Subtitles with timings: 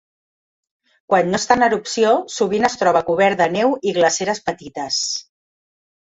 [1.11, 4.97] Quan no està en erupció sovint es troba cobert de neu i glaceres petites.